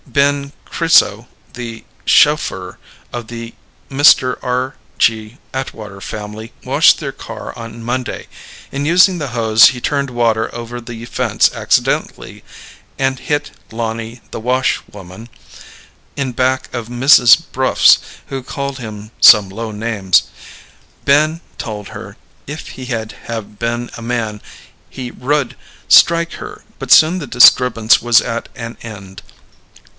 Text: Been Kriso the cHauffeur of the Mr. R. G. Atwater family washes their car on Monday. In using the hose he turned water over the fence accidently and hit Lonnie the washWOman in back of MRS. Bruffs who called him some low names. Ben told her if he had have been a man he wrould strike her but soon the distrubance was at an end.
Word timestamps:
Been 0.11 0.51
Kriso 0.65 1.27
the 1.53 1.85
cHauffeur 2.05 2.79
of 3.13 3.27
the 3.27 3.53
Mr. 3.89 4.37
R. 4.41 4.75
G. 4.97 5.37
Atwater 5.53 6.01
family 6.01 6.51
washes 6.65 6.95
their 6.95 7.13
car 7.13 7.57
on 7.57 7.83
Monday. 7.83 8.27
In 8.73 8.83
using 8.85 9.19
the 9.19 9.29
hose 9.29 9.69
he 9.69 9.79
turned 9.79 10.09
water 10.09 10.53
over 10.53 10.81
the 10.81 11.05
fence 11.05 11.51
accidently 11.53 12.43
and 12.97 13.19
hit 13.19 13.51
Lonnie 13.71 14.21
the 14.31 14.41
washWOman 14.41 15.29
in 16.17 16.31
back 16.33 16.67
of 16.73 16.87
MRS. 16.89 17.43
Bruffs 17.53 17.99
who 18.25 18.43
called 18.43 18.79
him 18.79 19.11
some 19.21 19.47
low 19.49 19.71
names. 19.71 20.23
Ben 21.05 21.39
told 21.59 21.89
her 21.89 22.17
if 22.47 22.69
he 22.69 22.85
had 22.85 23.13
have 23.27 23.59
been 23.59 23.89
a 23.97 24.01
man 24.01 24.41
he 24.89 25.11
wrould 25.11 25.53
strike 25.87 26.33
her 26.33 26.63
but 26.79 26.91
soon 26.91 27.19
the 27.19 27.27
distrubance 27.27 28.01
was 28.01 28.19
at 28.19 28.49
an 28.55 28.77
end. 28.81 29.21